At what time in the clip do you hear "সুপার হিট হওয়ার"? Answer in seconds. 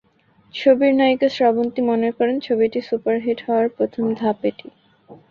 2.87-3.67